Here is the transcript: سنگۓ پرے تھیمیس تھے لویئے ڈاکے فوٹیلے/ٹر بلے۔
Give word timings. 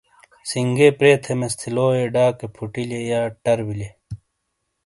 سنگۓ 0.49 0.87
پرے 0.97 1.11
تھیمیس 1.23 1.53
تھے 1.59 1.69
لویئے 1.75 2.05
ڈاکے 2.13 2.47
فوٹیلے/ٹر 2.55 3.57
بلے۔ 3.67 3.89